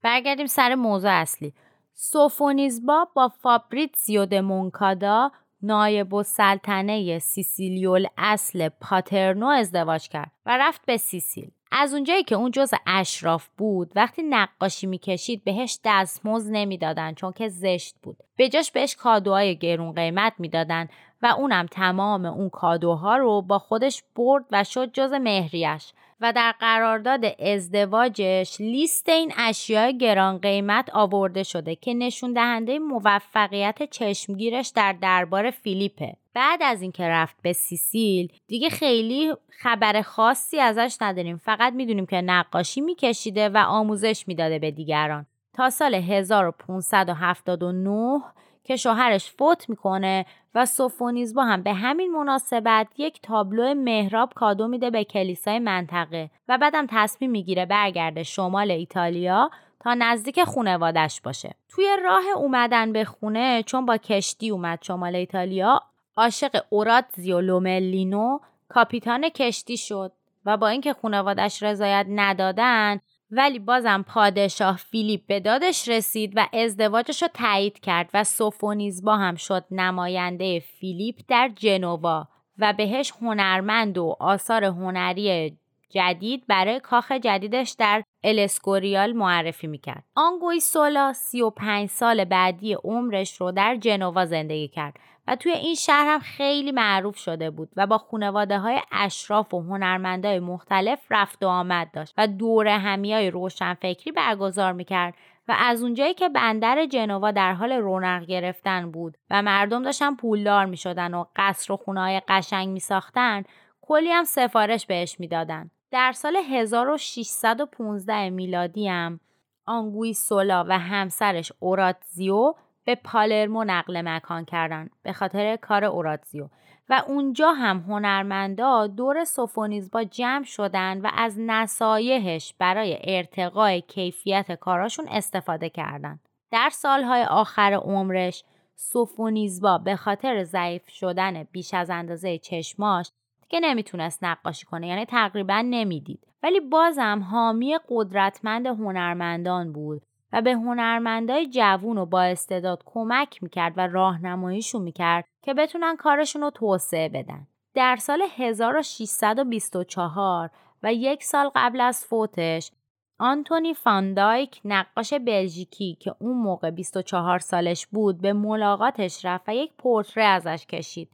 [0.03, 1.53] برگردیم سر موضوع اصلی.
[1.93, 5.31] سوفونیزبا با فابریتزیو د مونکادا
[5.61, 11.51] نایب السلطنه سیسیلی الاصل پاترنو ازدواج کرد و رفت به سیسیل.
[11.71, 17.49] از اونجایی که اون جز اشراف بود وقتی نقاشی می‌کشید بهش دستمزد نمی‌دادن چون که
[17.49, 18.17] زشت بود.
[18.35, 20.87] به جاش بهش کادوهای گرون قیمت می‌دادن
[21.21, 26.51] و اونم تمام اون کادوها رو با خودش برد و شد جز مهریش و در
[26.59, 34.93] قرارداد ازدواجش لیست این اشیاء گران قیمت آورده شده که نشون دهنده موفقیت چشمگیرش در
[34.93, 36.15] دربار فیلیپه.
[36.39, 41.37] بعد از اینکه رفت به سیسیل دیگه خیلی خبر خاصی ازش نداریم.
[41.37, 45.25] فقط می‌دونیم که نقاشی میکشیده و آموزش می‌داده به دیگران.
[45.53, 48.21] تا سال 1579
[48.63, 50.25] که شوهرش فوت می‌کنه
[50.55, 56.57] و سوفونیزبا هم به همین مناسبت یک تابلو محراب کادو میده به کلیسای منطقه و
[56.57, 59.49] بعدم تصمیم می‌گیره برگرده شمال ایتالیا
[59.79, 61.55] تا نزدیک خونوادش باشه.
[61.69, 65.81] توی راه اومدن به خونه چون با کشتی اومد شمال ایتالیا
[66.17, 70.11] عاشق اوراتزیو لوملینو کاپیتان کشتی شد
[70.45, 72.99] و با اینکه خانوادش رضایت ندادن
[73.31, 79.35] ولی بازم پادشاه فیلیپ به دادش رسید و ازدواجش رو تایید کرد و سوفونیزبا هم
[79.35, 82.27] شد نماینده فیلیپ در جنوا
[82.59, 85.57] و بهش هنرمند و آثار هنری
[85.89, 90.03] جدید برای کاخ جدیدش در الاسکوریال معرفی می‌کرد.
[90.15, 94.93] آنگوی سولا 35 سال بعدی عمرش رو در جنوا زندگی کرد
[95.29, 99.61] و توی این شهر هم خیلی معروف شده بود و با خانواده های اشراف و
[99.61, 105.13] هنرمندای مختلف رفت و آمد داشت و دور همی های روشنفکری برگزار می‌کرد
[105.47, 110.65] و از اونجایی که بندر جنوا در حال رونق گرفتن بود و مردم داشتن پولدار
[110.65, 113.43] می شدن و قصر و خونه های قشنگ می ساختن
[113.81, 115.71] کلی هم سفارش بهش می‌دادن.
[115.91, 119.19] در سال 1615 میلادی هم
[119.65, 122.53] آنگوی سولا و همسرش اوراتزیو
[122.85, 126.49] به پالرمو نقل مکان کردن به خاطر کار اوراتزیو
[126.89, 135.07] و اونجا هم هنرمندا دور سوفونیزبا جمع شدن و از نصایحش برای ارتقای کیفیت کاراشون
[135.09, 136.19] استفاده کردند.
[136.51, 138.43] در سالهای آخر عمرش
[138.75, 143.11] سوفونیزبا به خاطر ضعیف شدن بیش از اندازه چشماش
[143.49, 150.01] که نمی‌تونست نقاشی کنه یعنی تقریبا نمی‌دید ولی بازم حامی قدرتمند هنرمندان بود
[150.33, 156.41] و به هنرمندای جوون و با استعداد کمک می‌کرد و راهنماییشون می‌کرد که بتونن کارشون
[156.41, 157.47] رو توسعه بدن.
[157.73, 160.49] در سال 1624
[160.83, 162.71] و یک سال قبل از فوتش
[163.19, 169.73] آنتونی فاندایک نقاش بلژیکی که اون موقع 24 سالش بود به ملاقاتش رفت و یک
[169.77, 171.09] پورتره ازش کشید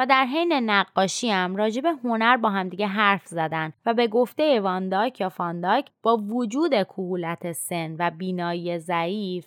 [0.00, 4.60] و در حین نقاشی هم راجع به هنر با همدیگه حرف زدن و به گفته
[4.60, 9.46] وانداک یا فانداک با وجود کهولت سن و بینایی ضعیف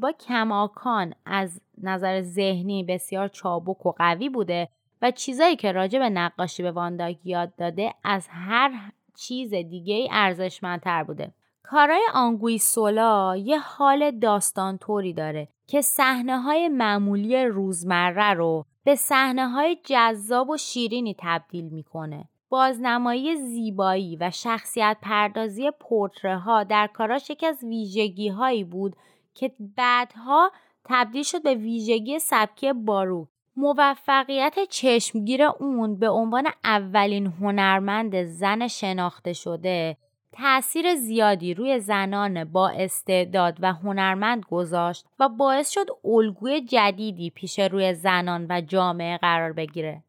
[0.00, 4.68] با کماکان از نظر ذهنی بسیار چابک و قوی بوده
[5.02, 8.70] و چیزایی که راجع به نقاشی به وانداک یاد داده از هر
[9.16, 11.32] چیز دیگه ارزشمندتر بوده.
[11.62, 18.94] کارای آنگوی سولا یه حال داستان طوری داره که صحنه های معمولی روزمره رو به
[18.94, 22.28] صحنه های جذاب و شیرینی تبدیل می‌کنه.
[22.48, 28.96] بازنمایی زیبایی و شخصیت پردازی پورتره ها در کاراش یکی از ویژگی هایی بود
[29.34, 30.52] که بعدها
[30.84, 33.28] تبدیل شد به ویژگی سبکی باروک.
[33.56, 39.96] موفقیت چشمگیر اون به عنوان اولین هنرمند زن شناخته شده
[40.32, 47.58] تأثیر زیادی روی زنان با استعداد و هنرمند گذاشت و باعث شد الگوی جدیدی پیش
[47.58, 50.02] روی زنان و جامعه قرار بگیره.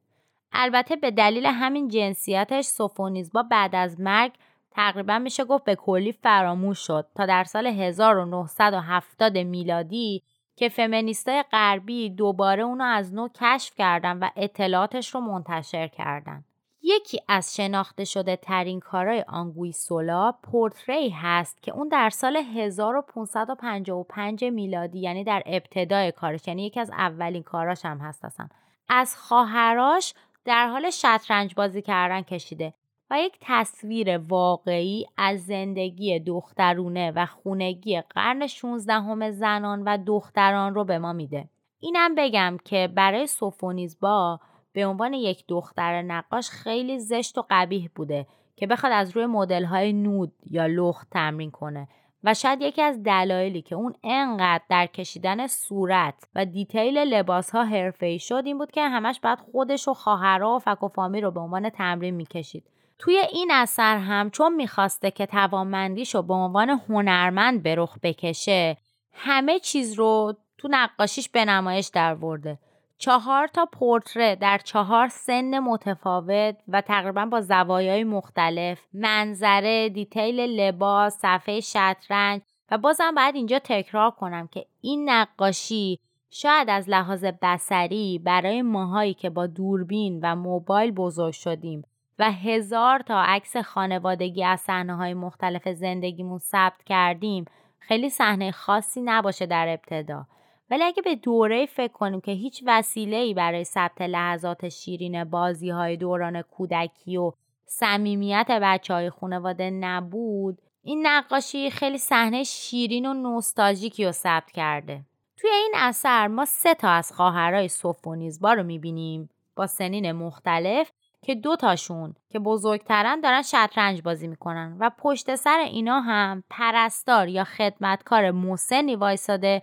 [0.53, 4.31] البته به دلیل همین جنسیتش سوفونیزبا بعد از مرگ
[4.71, 10.23] تقریبا میشه گفت به کلی فراموش شد تا در سال 1970 میلادی
[10.55, 16.43] که فمینیستای غربی دوباره اونو از نو کشف کردن و اطلاعاتش رو منتشر کردن.
[16.83, 24.43] یکی از شناخته شده ترین کارهای آنگوی سولا پورتری هست که اون در سال 1555
[24.43, 28.47] میلادی یعنی در ابتدای کارش یعنی یکی از اولین کاراش هم هست اصلا
[28.89, 30.13] از خواهراش
[30.45, 32.73] در حال شطرنج بازی کردن کشیده
[33.11, 40.75] و یک تصویر واقعی از زندگی دخترونه و خونگی قرن 16 همه زنان و دختران
[40.75, 41.49] رو به ما میده.
[41.79, 44.39] اینم بگم که برای سوفونیزبا
[44.73, 49.65] به عنوان یک دختر نقاش خیلی زشت و قبیح بوده که بخواد از روی مدل
[49.65, 51.87] های نود یا لخت تمرین کنه
[52.23, 57.63] و شاید یکی از دلایلی که اون انقدر در کشیدن صورت و دیتیل لباس ها
[57.63, 61.31] حرفه‌ای شد این بود که همش بعد خودش و خواهرها و فک و فامی رو
[61.31, 62.63] به عنوان تمرین می‌کشید.
[62.99, 68.77] توی این اثر هم چون می‌خواسته که توانمندیش رو به عنوان هنرمند به رخ بکشه
[69.13, 72.59] همه چیز رو تو نقاشیش به نمایش در ورده
[73.01, 81.17] چهار تا پورتره در چهار سن متفاوت و تقریبا با زوایای مختلف منظره دیتیل لباس
[81.17, 88.21] صفحه شطرنج و بازم باید اینجا تکرار کنم که این نقاشی شاید از لحاظ بسری
[88.23, 91.83] برای ماهایی که با دوربین و موبایل بزرگ شدیم
[92.19, 97.45] و هزار تا عکس خانوادگی از صحنه های مختلف زندگیمون ثبت کردیم
[97.79, 100.25] خیلی صحنه خاصی نباشه در ابتدا.
[100.71, 105.69] ولی اگه به دوره فکر کنیم که هیچ وسیله ای برای ثبت لحظات شیرین بازی
[105.69, 107.31] های دوران کودکی و
[107.65, 115.01] صمیمیت بچه های خانواده نبود این نقاشی خیلی صحنه شیرین و نوستالژیکی رو ثبت کرده.
[115.37, 119.29] توی این اثر ما سه تا از خواهرای سوفونیزبا رو می‌بینیم.
[119.55, 125.57] با سنین مختلف که دو تاشون که بزرگترن دارن شطرنج بازی می‌کنن و پشت سر
[125.57, 129.61] اینا هم پرستار یا خدمتکار موسنی وایساده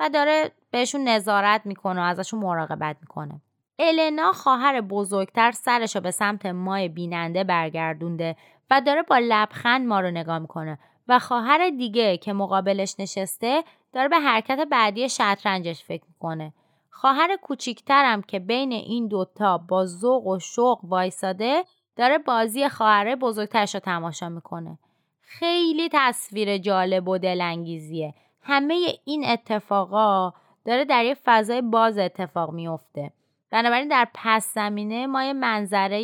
[0.00, 3.40] و داره بهشون نظارت می‌کنه و ازشون مراقبت می‌کنه.
[3.78, 8.36] النا خواهر بزرگتر سرش به سمت مای بیننده برگردونده
[8.70, 14.08] و داره با لبخند ما رو نگاه می‌کنه و خواهر دیگه که مقابلش نشسته داره
[14.08, 16.52] به حرکت بعدی شطرنجش فکر می‌کنه.
[16.90, 21.64] خواهر کوچیکترم که بین این دوتا با ذوق و شوق وایساده
[21.96, 24.78] داره بازی خواهر بزرگترش رو تماشا می‌کنه.
[25.22, 28.14] خیلی تصویر جالب و دلانگیزیه.
[28.42, 30.32] همه این اتفاقا
[30.64, 33.12] داره در یه فضای باز اتفاق میفته
[33.50, 36.02] بنابراین در پس زمینه ما یه منظره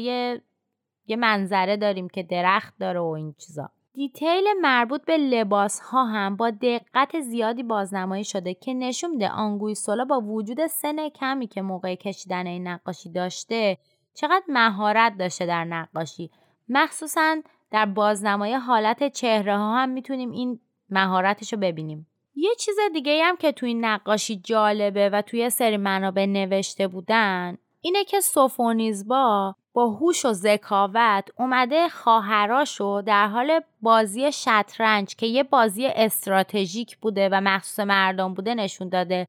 [1.07, 3.71] یه منظره داریم که درخت داره و این چیزا.
[3.93, 9.75] دیتیل مربوط به لباس ها هم با دقت زیادی بازنمایی شده که نشون میده آنگوی
[9.75, 13.79] سولا با وجود سن کمی که موقع کشیدن این نقاشی داشته
[14.15, 16.31] چقدر مهارت داشته در نقاشی.
[16.69, 17.37] مخصوصا
[17.71, 22.07] در بازنمایی حالت چهره ها هم می‌تونیم این مهارتش رو ببینیم.
[22.37, 28.05] یه چیز دیگه هم که توی نقاشی جالبه و توی سری منابع نوشته بودن اینه
[28.05, 35.87] که سوفونیزبا با هوش و ذکاوت اومده خواهراشو در حال بازی شطرنج که یه بازی
[35.87, 39.29] استراتژیک بوده و مخصوص مردم بوده نشون داده.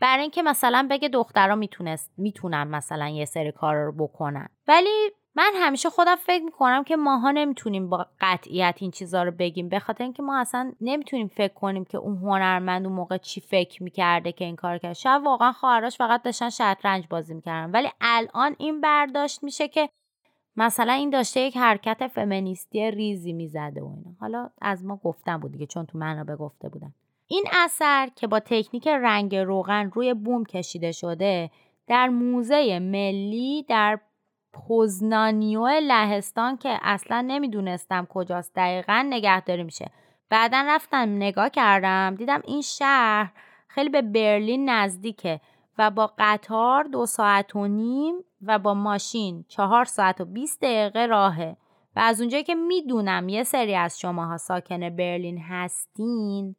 [0.00, 4.48] برای اینکه مثلا بگه دخترها می‌تونست می‌تونن مثلا یه سری کار رو بکنن.
[4.68, 9.68] ولی من همیشه خودم فکر می‌کنم که ماها نمی‌تونیم با قطعیت این چیزها رو بگیم
[9.68, 13.82] به خاطر اینکه ما اصلا نمی‌تونیم فکر کنیم که اون هنرمند اون موقع چی فکر
[13.82, 14.92] می‌کرده که این کار کرد.
[14.92, 17.70] شاید واقعا خواهرش فقط داشتن شطرنج بازی می‌کردن.
[17.70, 19.88] ولی الان این برداشت میشه که
[20.56, 24.16] مثلا این داشته یک حرکت فمینیستی ریزی می‌زده و اینا.
[24.20, 26.94] حالا از ما گفتن بود دیگه چون تو منابع گفته بودن.
[27.26, 31.50] این اثر که با تکنیک رنگ روغن روی بوم کشیده شده
[31.86, 34.00] در موزه ملی در
[34.56, 39.90] پوزنانیو لهستان که اصلا نمی‌دونستم کجاست دقیقا نگهداری میشه.
[40.30, 43.32] بعدا رفتم نگاه کردم دیدم این شهر
[43.68, 45.40] خیلی به برلین نزدیکه
[45.78, 51.06] و با قطار دو ساعت و نیم و با ماشین چهار ساعت و 20 دقیقه
[51.06, 51.56] راهه.
[51.96, 56.56] و از اونجایی که می‌دونم یه سری از شماها ساکن برلین هستین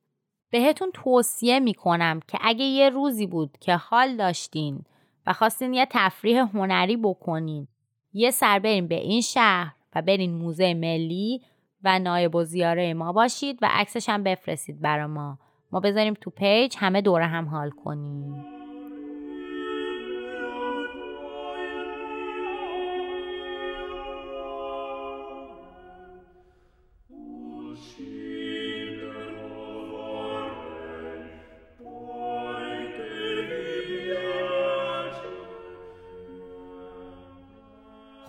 [0.50, 4.86] بهتون توصیه می‌کنم که اگه یه روزی بود که حال داشتین
[5.28, 7.68] و خواستین یه تفریح هنری بکنین
[8.13, 11.41] یه سر بریم به این شهر و برین موزه ملی
[11.84, 15.39] و نایب و زیاره ما باشید و عکسش هم بفرستید برا ما.
[15.72, 18.57] ما بذاریم تو پیج همه دوره هم حال کنیم.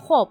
[0.08, 0.28] خب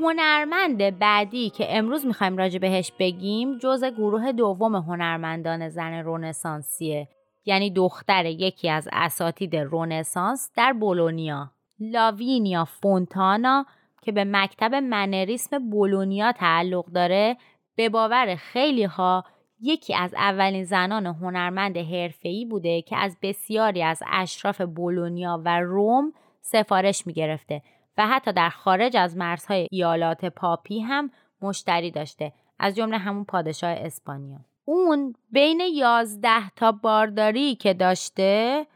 [0.00, 7.08] هنرمند بعدی که امروز می‌خوایم راجع بهش بگیم جز گروه دوم هنرمندان زن رونسانسیه
[7.44, 11.50] یعنی دختر یکی از اساتید رونسانس در بولونیا.
[11.80, 13.66] لاوینیا فونتانا
[14.02, 17.36] که به مکتب منریسم بولونیا تعلق داره
[17.76, 19.24] به باور خیلی ها
[19.60, 26.12] یکی از اولین زنان هنرمند حرفه‌ای بوده که از بسیاری از اشراف بولونیا و روم
[26.40, 27.62] سفارش می‌گرفته.
[27.98, 31.10] و حتی در خارج از مرزهای ایالات پاپی هم
[31.42, 34.38] مشتری داشته از جمله همون پادشاه اسپانیا.
[34.64, 38.66] اون بین یازده تا بارداری که داشته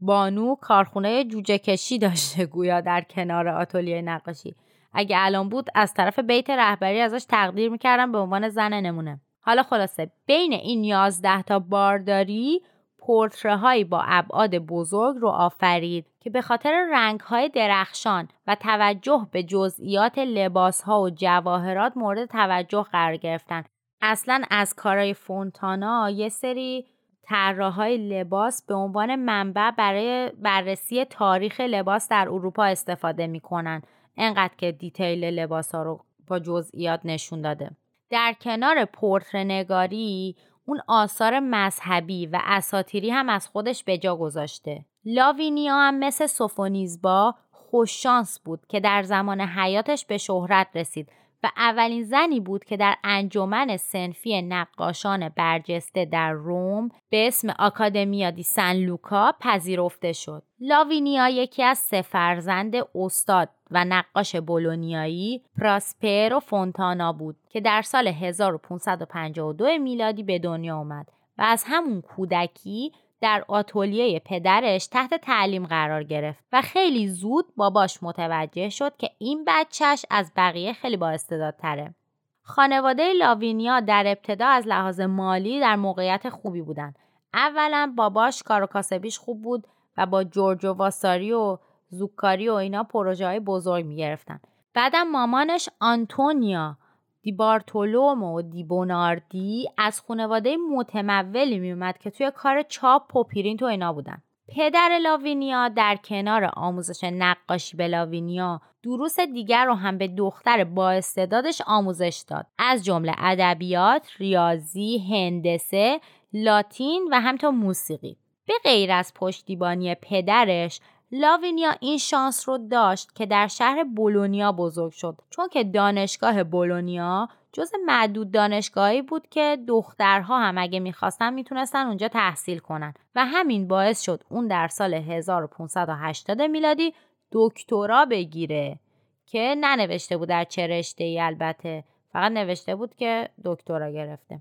[0.00, 4.54] بانو کارخونه جوجه کشی داشته گویا در کنار آتلیه نقاشی.
[4.92, 9.20] اگه الان بود از طرف بیت رهبری ازش تقدیر می‌کردم به عنوان زن نمونه.
[9.40, 12.60] حالا خلاصه بین این یازده تا بارداری
[12.98, 16.06] پورتره با ابعاد بزرگ رو آفرید.
[16.20, 22.28] که به خاطر رنگ های درخشان و توجه به جزئیات لباس ها و جواهرات مورد
[22.28, 23.64] توجه قرار گرفتن.
[24.02, 26.86] اصلا از کارای فونتانا یه سری
[27.22, 33.82] طراحهای لباس به عنوان منبع برای بررسی تاریخ لباس در اروپا استفاده می‌کنن.
[34.16, 37.70] انقدر که دیتیل لباس ها رو با جزئیات نشون داده.
[38.10, 44.84] در کنار پورترنگاری اون آثار مذهبی و اساتیری هم از خودش به جا گذاشته.
[45.04, 51.08] لاوینیا هم مثل سوفونیزبا خوششانس بود که در زمان حیاتش به شهرت رسید
[51.42, 58.30] و اولین زنی بود که در انجمن سنفی نقاشان برجسته در روم به اسم آکادمیا
[58.30, 60.42] دی سن لوکا پذیرفته شد.
[60.60, 68.08] لاوینیا یکی از سه فرزند استاد و نقاش بولونیایی پراسپرو فونتانا بود که در سال
[68.08, 76.04] 1552 میلادی به دنیا آمد و از همون کودکی در آتولیه پدرش تحت تعلیم قرار
[76.04, 81.16] گرفت و خیلی زود باباش متوجه شد که این بچهش از بقیه خیلی با
[81.58, 81.94] تره.
[82.42, 86.94] خانواده لاوینیا در ابتدا از لحاظ مالی در موقعیت خوبی بودن.
[87.34, 89.66] اولا باباش کار و کاسبیش خوب بود
[89.96, 91.58] و با جورجو واساری و
[91.88, 94.40] زوکاری و اینا پروژه های بزرگ می‌گرفتن.
[94.74, 96.76] بعدم مامانش آنتونیا
[97.22, 103.62] دی بارتولومو و دی بوناردی از خانواده متمولی میومد که توی کار چاپ و پرینت
[103.62, 104.22] و اینا بودن.
[104.56, 110.90] پدر لاوینیا در کنار آموزش نقاشی به لاوینیا دروس دیگر رو هم به دختر با
[110.90, 116.00] استعدادش آموزش داد از جمله ادبیات، ریاضی، هندسه،
[116.32, 118.16] لاتین و همتا موسیقی.
[118.46, 120.80] به غیر از پشتیبانی پدرش
[121.12, 127.28] لاوینیا این شانس رو داشت که در شهر بولونیا بزرگ شد چون که دانشگاه بولونیا
[127.52, 132.94] جز معدود دانشگاهی بود که دخترها هم اگه می‌خواستن می‌تونستن اونجا تحصیل کنن.
[133.14, 136.94] و همین باعث شد اون در سال 1580 میلادی
[137.32, 138.78] دکترا بگیره
[139.26, 141.84] که ننوشته بود در چه رشته ای البته.
[142.12, 144.40] فقط نوشته بود که دکترا گرفته.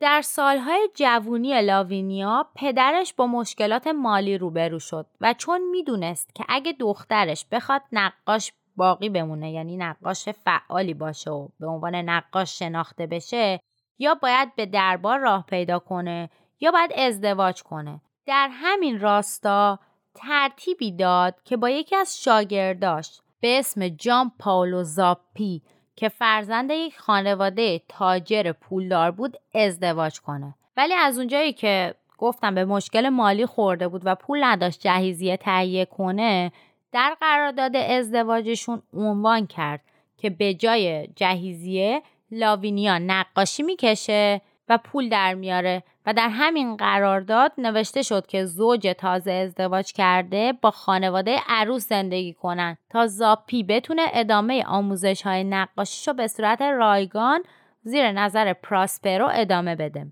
[0.00, 6.72] در سالهای جوونی لاوینیا پدرش با مشکلات مالی روبرو شد و چون می‌دونست که اگه
[6.72, 13.60] دخترش بخواد نقاش باقی بمونه یعنی نقاش فعالی باشه و به عنوان نقاش شناخته بشه
[13.98, 16.30] یا باید به دربار راه پیدا کنه
[16.60, 18.00] یا باید ازدواج کنه.
[18.26, 19.78] در همین راستا
[20.14, 25.62] ترتیبی داد که با یکی از شاگرداش به اسم جان پاولو زاپی
[25.98, 30.54] که فرزند یک خانواده تاجر پولدار بود ازدواج کنه.
[30.76, 35.84] ولی از اونجایی که گفتم به مشکل مالی خورده بود و پول نداشت جهیزیه تهیه
[35.84, 36.52] کنه
[36.92, 39.80] در قرارداد ازدواجشون عنوان کرد
[40.16, 47.52] که به جای جهیزیه لاوینیا نقاشی می‌کشه و پول در میاره و در همین قرارداد
[47.58, 54.02] نوشته شد که زوج تازه ازدواج کرده با خانواده عروس زندگی کنن تا زاپی بتونه
[54.12, 57.42] ادامه آموزش های نقاشیشو به صورت رایگان
[57.82, 60.06] زیر نظر پراسپرو ادامه بده.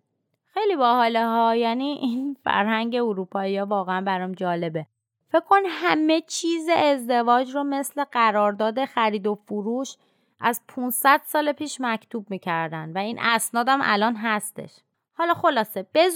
[0.54, 4.86] خیلی باحاله ها یعنی این فرهنگ اروپایی ها واقعا برام جالبه.
[5.28, 9.96] فکر کن همه چیز ازدواج رو مثل قرارداد خرید و فروش
[10.40, 14.70] از 500 سال پیش مکتوب می‌کردن و این اسنادم الان هستش.
[15.18, 16.08] حالا خلاصه به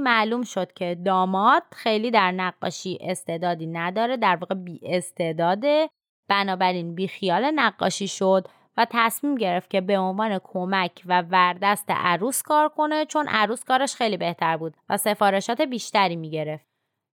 [0.00, 5.90] معلوم شد که داماد خیلی در نقاشی استعدادی نداره در واقع بی استعداده
[6.28, 12.42] بنابراین بی خیال نقاشی شد و تصمیم گرفت که به عنوان کمک و وردست عروس
[12.42, 16.69] کار کنه چون عروس کارش خیلی بهتر بود و سفارشات بیشتری می گرفت.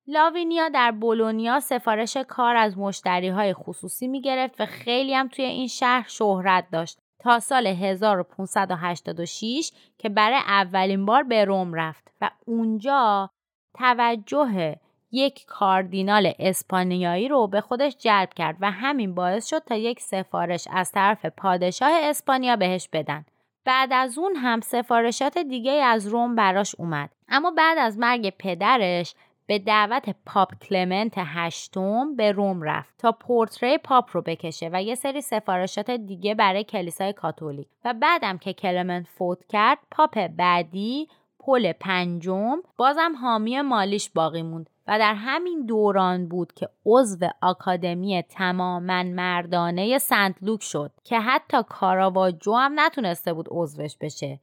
[0.09, 5.45] لاوینیا در بولونیا سفارش کار از مشتری های خصوصی می گرفت و خیلی هم توی
[5.45, 12.29] این شهر شهرت داشت تا سال 1586 که برای اولین بار به روم رفت و
[12.45, 13.29] اونجا
[13.77, 14.75] توجه
[15.11, 20.67] یک کاردینال اسپانیایی رو به خودش جلب کرد و همین باعث شد تا یک سفارش
[20.71, 23.25] از طرف پادشاه اسپانیا بهش بدن.
[23.65, 27.09] بعد از اون هم سفارشات دیگه از روم براش اومد.
[27.29, 29.15] اما بعد از مرگ پدرش
[29.47, 34.95] به دعوت پاپ کلمنت هشتم به روم رفت تا پورتره پاپ رو بکشه و یه
[34.95, 37.67] سری سفارشات دیگه برای کلیسای کاتولیک.
[37.85, 41.07] و بعدم که کلمنت فوت کرد پاپ بعدی
[41.39, 44.69] پل پنجم بازم حامی مالیش باقی موند.
[44.87, 51.57] و در همین دوران بود که عضو آکادمی تماما مردانه سنت لوک شد که حتی
[51.69, 54.39] کاراواجو هم نتونسته بود عضوش بشه.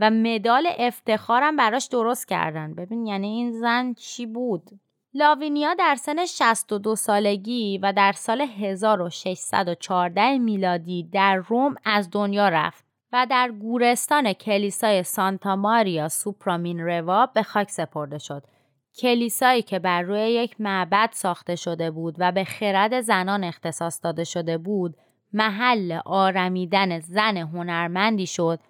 [0.00, 4.70] و مدال افتخارم براش درست کردن ببین یعنی این زن چی بود
[5.14, 12.84] لاوینیا در سن 62 سالگی و در سال 1614 میلادی در روم از دنیا رفت
[13.12, 18.42] و در گورستان کلیسای سانتا ماریا سوپرامین روا به خاک سپرده شد.
[18.98, 24.24] کلیسایی که بر روی یک معبد ساخته شده بود و به خرد زنان اختصاص داده
[24.24, 24.96] شده بود،
[25.32, 28.60] محل آرمیدن زن هنرمندی شد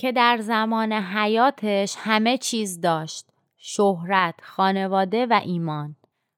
[0.00, 3.26] که در زمان حیاتش همه چیز داشت.
[3.56, 5.96] شهرت، خانواده و ایمان.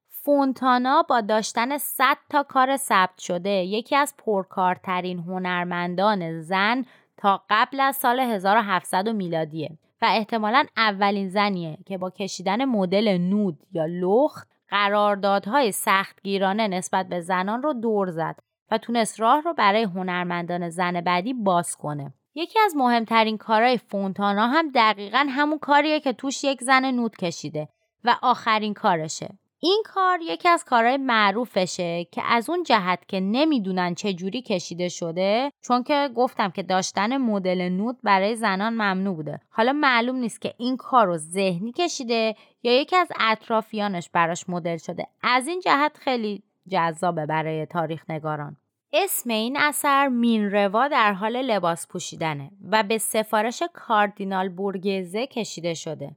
[0.09, 6.85] فونتانا با داشتن 100 تا کار ثبت شده یکی از پرکارترین هنرمندان زن
[7.17, 13.59] تا قبل از سال 1700 میلادیه و احتمالا اولین زنیه که با کشیدن مدل نود
[13.73, 18.37] یا لخت قراردادهای سختگیرانه نسبت به زنان رو دور زد
[18.71, 22.13] و تونست راه رو برای هنرمندان زن بعدی باز کنه.
[22.35, 27.69] یکی از مهمترین کارهای فونتانا هم دقیقا همون کاریه که توش یک زن نود کشیده
[28.05, 29.29] و آخرین کارشه.
[29.65, 34.89] این کار یکی از کارهای معروفشه که از اون جهت که نمی‌دونن چه جوری کشیده
[34.89, 39.41] شده چون که گفتم که داشتن مدل نود برای زنان ممنوع بوده.
[39.51, 44.77] حالا معلوم نیست که این کار رو ذهنی کشیده یا یکی از اطرافیانش براش مدل
[44.77, 45.07] شده.
[45.23, 48.57] از این جهت خیلی جذابه برای تاریخ نگاران.
[48.95, 56.17] اسم این اثر مینروا در حال لباس پوشیدنه و به سفارش کاردینال بورگزه کشیده شده.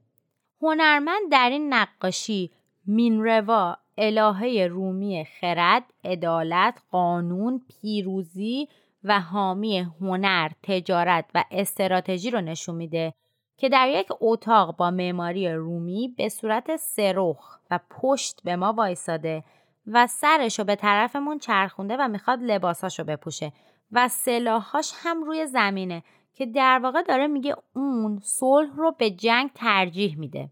[0.62, 2.50] هنرمند در این نقاشی
[2.86, 8.68] مینروا الهه رومی خرد، عدالت، قانون، پیروزی
[9.04, 13.14] و حامی هنر، تجارت و استراتژی رو نشون میده
[13.56, 19.44] که در یک اتاق با معماری رومی به صورت سرخ و پشت به ما وایساده
[19.86, 23.52] و سرشو به طرفمون چرخونده و می‌خواد لباساشو بپوشه
[23.92, 26.02] و سلاحاش هم روی زمینه
[26.34, 30.50] که در واقع داره میگه اون صلح رو به جنگ ترجیح میده.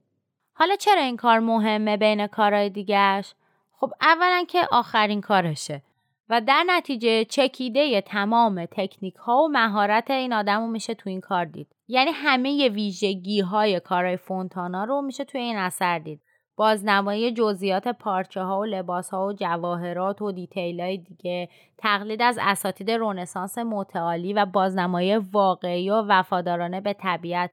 [0.55, 3.35] حالا چرا این کار مهمه بین کارهای دیگرش؟
[3.72, 5.82] خب اولا که آخرین کارشه
[6.28, 11.20] و در نتیجه چکیده تمام تکنیک ها و مهارت این آدم رو میشه تو این
[11.20, 11.68] کار دید.
[11.89, 16.20] یعنی همه ویژگی های کارهای فونتانا رو میشه توی این اثر دید.
[16.57, 21.48] بازنمایی جزئیات پارچه ها و لباس ها و جواهرات و detail های دیگه
[21.78, 27.50] تقلید از اساتید رنسانس متعالی و بازنمایی واقعی و وفادارانه به طبیعت.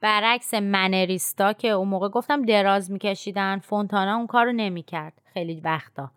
[0.00, 5.22] برعکس منریستا که اون موقع گفتم دراز میکشیدن فونتانا اون کارو نمی‌کرد.
[5.32, 6.10] خیلی وقتا.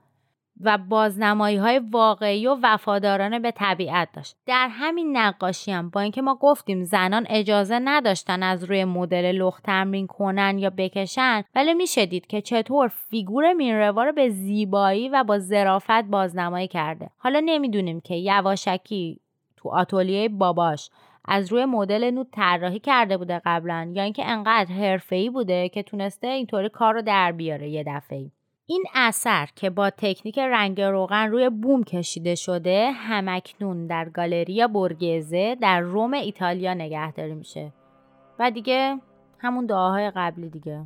[0.62, 4.36] و بازنمایی های واقعی و وفادارانه به طبیعت داشت.
[4.45, 9.64] در همین نقاشی هم با اینکه ما گفتیم زنان اجازه نداشتن از روی مدل لخت
[9.64, 15.24] تمرین کنن یا بکشن ولی میشه دید که چطور فیگور مینروا رو به زیبایی و
[15.24, 17.10] با ظرافت بازنمایی کرده.
[17.18, 19.20] حالا نمی‌دونیم که یواشکی
[19.57, 20.89] تو آتولیه باباش
[21.26, 26.28] از روی مدل نود طراحی کرده بوده قبلا یا اینکه انقدر حرفه‌ای بوده که تونسته
[26.28, 28.32] اینطوری کار رو در بیاره یه دفعه
[28.72, 35.55] این اثر که با تکنیک رنگ روغن روی بوم کشیده شده همکنون در گالریا برگزه
[35.61, 37.74] در روم ایتالیا نگهداری میشه.
[38.39, 38.99] و دیگه
[39.39, 40.86] همون دعاهای قبلی دیگه.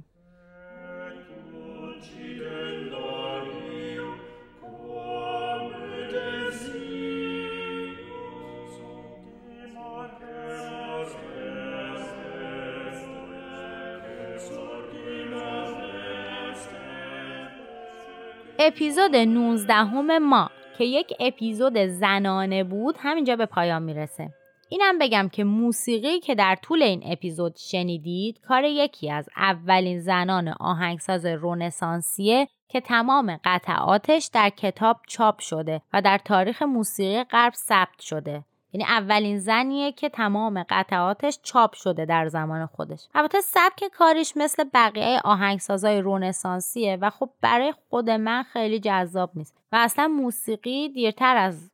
[18.68, 24.30] اپیزود 19 همه ما که یک اپیزود زنانه بود همینجا به پایان می‌رسه.
[24.70, 30.48] اینم بگم که موسیقی که در طول این اپیزود شنیدید کار یکی از اولین زنان
[30.48, 38.00] آهنگساز رونسانسیه که تمام قطعاتش در کتاب چاپ شده و در تاریخ موسیقی غرب ثبت
[38.02, 38.44] شده.
[38.74, 43.08] یعنی اولین زنیه که تمام قطعاتش چاپ شده در زمان خودش.
[43.16, 49.56] البته سبک کاریش مثل بقیه آهنگسازای رونسانسیه و خب برای خود من خیلی جذاب نیست.
[49.72, 51.70] و اصلا موسیقی دیرتر از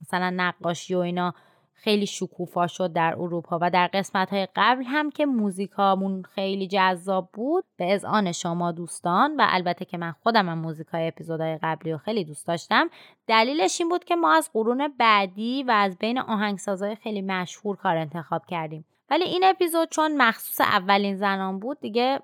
[0.00, 1.34] مثلا نقاشی و اینا
[1.82, 7.28] خیلی شکوفا شد در اروپا و در قسمت های قبل هم که موزیکامون خیلی جذاب
[7.32, 11.92] بود به اذعان شما دوستان و البته که من خودم هم موزیک های اپیزودهای قبلی
[11.92, 12.90] رو خیلی دوست داشتم
[13.26, 17.96] دلیلش این بود که ما از قرون بعدی و از بین آهنگسازهای خیلی مشهور کار
[17.96, 18.84] انتخاب کردیم.
[19.10, 22.20] ولی این اپیزود چون مخصوص اولین زنان بود دیگه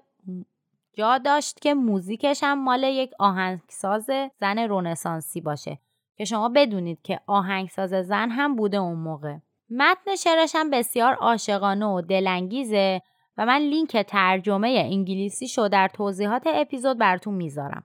[0.92, 5.78] جا داشت که موزیکش هم مال یک آهنگساز زن رونسانسی باشه.
[6.16, 9.36] که شما بدونید که آهنگساز زن هم بوده اون موقع.
[9.70, 13.02] متن شعرش هم بسیار عاشقانه و دلانگیزه
[13.36, 17.84] و من لینک ترجمه انگلیسی شو در توضیحات اپیزود براتون می‌ذارم.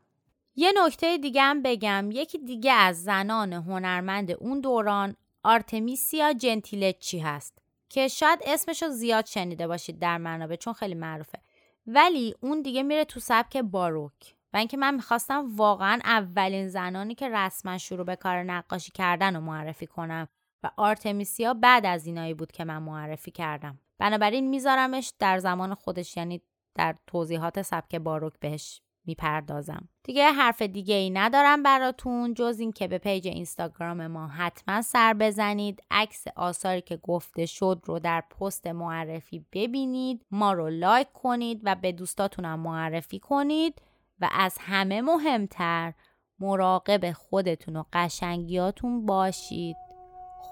[0.56, 2.10] یه نکته دیگه هم بگم.
[2.12, 7.58] یکی دیگه از زنان هنرمند اون دوران آرتمیسیا جنتیلچی هست
[7.90, 11.40] که شاید اسمشو زیاد شنیده باشید در منابع چون خیلی معروفه.
[11.88, 17.30] ولی اون دیگه میره تو سبک باروک و اینکه من می‌خواستم واقعا اولین زنانی که
[17.30, 20.28] رسما شروع به کار نقاشی کردن رو معرفی کنم.
[20.64, 23.80] و آرتمیسیا بعد از اینایی بود که من معرفی کردم.
[23.98, 26.42] بنابراین میذارمش در زمان خودش یعنی
[26.76, 29.90] در توضیحات سبک باروک بهش می‌پردازم.
[30.04, 35.14] دیگه حرف دیگه ای ندارم براتون جز این که به page اینستاگرام ما حتما سر
[35.14, 35.84] بزنید.
[35.92, 41.76] عکس آثاری که گفته شد رو در پست معرفی ببینید ما رو like کنید و
[41.76, 43.82] به دوستاتونم معرفی کنید
[44.20, 45.94] و از همه مهمتر
[46.40, 49.76] مراقب خودتون و قشنگیاتون باشید.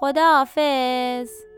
[0.00, 1.49] خداحافظ.